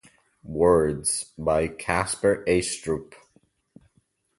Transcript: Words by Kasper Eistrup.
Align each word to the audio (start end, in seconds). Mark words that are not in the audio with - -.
Words 0.49 1.31
by 1.37 1.67
Kasper 1.67 2.43
Eistrup. 2.47 3.13